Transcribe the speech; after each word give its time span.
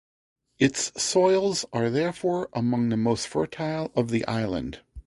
Its 0.57 0.91
soils 0.99 1.63
are 1.71 1.87
therefore 1.91 2.49
among 2.53 2.89
the 2.89 2.97
most 2.97 3.27
fertile 3.27 3.91
of 3.95 4.09
the 4.09 4.25
island. 4.25 4.79